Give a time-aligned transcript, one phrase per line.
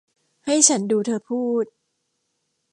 [0.45, 1.65] ให้ฉันดูเธอพูด